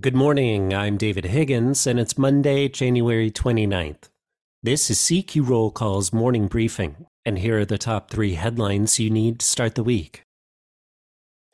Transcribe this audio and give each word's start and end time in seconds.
Good 0.00 0.16
morning, 0.16 0.72
I'm 0.72 0.96
David 0.96 1.26
Higgins, 1.26 1.86
and 1.86 2.00
it's 2.00 2.16
Monday, 2.16 2.66
January 2.66 3.30
29th. 3.30 4.08
This 4.62 4.88
is 4.88 4.96
CQ 4.96 5.46
Roll 5.46 5.70
Call's 5.70 6.14
morning 6.14 6.46
briefing, 6.46 7.04
and 7.26 7.38
here 7.38 7.58
are 7.58 7.66
the 7.66 7.76
top 7.76 8.10
three 8.10 8.32
headlines 8.32 8.98
you 8.98 9.10
need 9.10 9.40
to 9.40 9.46
start 9.46 9.74
the 9.74 9.84
week. 9.84 10.22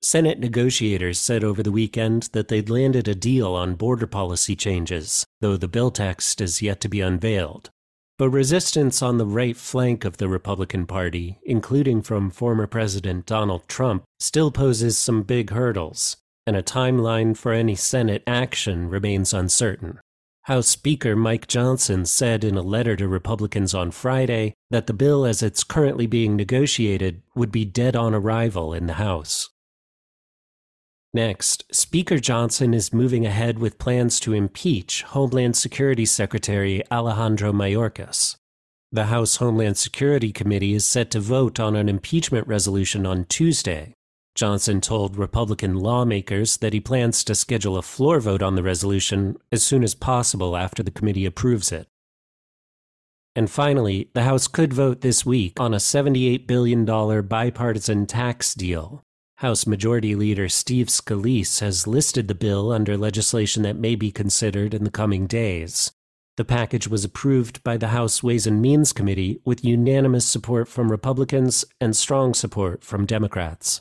Senate 0.02 0.38
negotiators 0.38 1.18
said 1.18 1.42
over 1.42 1.64
the 1.64 1.72
weekend 1.72 2.28
that 2.32 2.46
they'd 2.46 2.70
landed 2.70 3.08
a 3.08 3.14
deal 3.16 3.54
on 3.54 3.74
border 3.74 4.06
policy 4.06 4.54
changes, 4.54 5.26
though 5.40 5.56
the 5.56 5.66
bill 5.66 5.90
text 5.90 6.40
is 6.40 6.62
yet 6.62 6.80
to 6.82 6.88
be 6.88 7.00
unveiled. 7.00 7.70
But 8.18 8.30
resistance 8.30 9.02
on 9.02 9.18
the 9.18 9.26
right 9.26 9.56
flank 9.56 10.04
of 10.04 10.18
the 10.18 10.28
Republican 10.28 10.86
Party, 10.86 11.40
including 11.42 12.02
from 12.02 12.30
former 12.30 12.68
President 12.68 13.26
Donald 13.26 13.66
Trump, 13.66 14.04
still 14.20 14.52
poses 14.52 14.96
some 14.96 15.24
big 15.24 15.50
hurdles, 15.50 16.16
and 16.48 16.56
a 16.56 16.62
timeline 16.62 17.36
for 17.36 17.52
any 17.52 17.74
Senate 17.74 18.22
action 18.26 18.88
remains 18.88 19.34
uncertain. 19.34 20.00
House 20.44 20.68
Speaker 20.68 21.14
Mike 21.14 21.46
Johnson 21.46 22.06
said 22.06 22.42
in 22.42 22.56
a 22.56 22.62
letter 22.62 22.96
to 22.96 23.06
Republicans 23.06 23.74
on 23.74 23.90
Friday 23.90 24.54
that 24.70 24.86
the 24.86 24.94
bill 24.94 25.26
as 25.26 25.42
it's 25.42 25.62
currently 25.62 26.06
being 26.06 26.36
negotiated 26.36 27.20
would 27.34 27.52
be 27.52 27.66
dead 27.66 27.94
on 27.94 28.14
arrival 28.14 28.72
in 28.72 28.86
the 28.86 28.94
House. 28.94 29.50
Next, 31.12 31.64
Speaker 31.70 32.18
Johnson 32.18 32.72
is 32.72 32.94
moving 32.94 33.26
ahead 33.26 33.58
with 33.58 33.78
plans 33.78 34.18
to 34.20 34.32
impeach 34.32 35.02
Homeland 35.02 35.54
Security 35.54 36.06
Secretary 36.06 36.82
Alejandro 36.90 37.52
Mayorkas. 37.52 38.36
The 38.90 39.04
House 39.06 39.36
Homeland 39.36 39.76
Security 39.76 40.32
Committee 40.32 40.72
is 40.72 40.86
set 40.86 41.10
to 41.10 41.20
vote 41.20 41.60
on 41.60 41.76
an 41.76 41.90
impeachment 41.90 42.48
resolution 42.48 43.04
on 43.04 43.26
Tuesday, 43.26 43.92
Johnson 44.38 44.80
told 44.80 45.16
Republican 45.16 45.74
lawmakers 45.74 46.58
that 46.58 46.72
he 46.72 46.78
plans 46.78 47.24
to 47.24 47.34
schedule 47.34 47.76
a 47.76 47.82
floor 47.82 48.20
vote 48.20 48.40
on 48.40 48.54
the 48.54 48.62
resolution 48.62 49.36
as 49.50 49.64
soon 49.64 49.82
as 49.82 49.96
possible 49.96 50.56
after 50.56 50.80
the 50.80 50.92
committee 50.92 51.26
approves 51.26 51.72
it. 51.72 51.88
And 53.34 53.50
finally, 53.50 54.10
the 54.14 54.22
House 54.22 54.46
could 54.46 54.72
vote 54.72 55.00
this 55.00 55.26
week 55.26 55.58
on 55.58 55.74
a 55.74 55.78
$78 55.78 56.46
billion 56.46 56.84
bipartisan 56.84 58.06
tax 58.06 58.54
deal. 58.54 59.02
House 59.38 59.66
Majority 59.66 60.14
Leader 60.14 60.48
Steve 60.48 60.86
Scalise 60.86 61.58
has 61.58 61.88
listed 61.88 62.28
the 62.28 62.34
bill 62.36 62.70
under 62.70 62.96
legislation 62.96 63.64
that 63.64 63.74
may 63.74 63.96
be 63.96 64.12
considered 64.12 64.72
in 64.72 64.84
the 64.84 64.90
coming 64.92 65.26
days. 65.26 65.90
The 66.36 66.44
package 66.44 66.86
was 66.86 67.04
approved 67.04 67.64
by 67.64 67.76
the 67.76 67.88
House 67.88 68.22
Ways 68.22 68.46
and 68.46 68.62
Means 68.62 68.92
Committee 68.92 69.40
with 69.44 69.64
unanimous 69.64 70.26
support 70.26 70.68
from 70.68 70.92
Republicans 70.92 71.64
and 71.80 71.96
strong 71.96 72.34
support 72.34 72.84
from 72.84 73.04
Democrats. 73.04 73.80